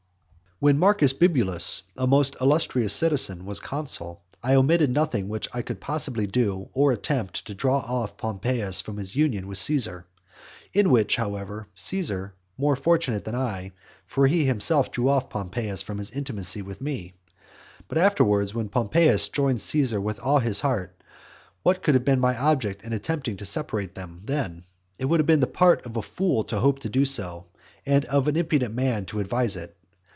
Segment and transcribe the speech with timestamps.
[0.53, 0.63] X.
[0.65, 5.81] When Marcus Bibulus, a most illustrious citizen, was consul, I omitted nothing which I could
[5.81, 10.05] possibly do or attempt to draw off Pompeius from his union with Caesar.
[10.71, 13.71] In which, however, Caesar was more fortunate than I,
[14.05, 17.15] for he himself drew off Pompeius from his intimacy with me.
[17.87, 20.95] But afterwards, when Pompeius joined Caesar with all his heart,
[21.63, 24.65] what could have been my object in attempting to separate them then?
[24.99, 27.47] It would have been the part of a fool to hope to do so,
[27.83, 29.75] and of an impudent man to advise it.